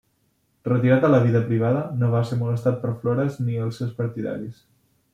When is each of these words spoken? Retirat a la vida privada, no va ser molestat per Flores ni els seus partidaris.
Retirat 0.67 1.05
a 1.09 1.11
la 1.15 1.19
vida 1.25 1.41
privada, 1.51 1.85
no 2.01 2.11
va 2.15 2.23
ser 2.31 2.39
molestat 2.41 2.83
per 2.87 2.97
Flores 3.05 3.41
ni 3.47 3.63
els 3.67 3.81
seus 3.83 3.97
partidaris. 4.03 4.69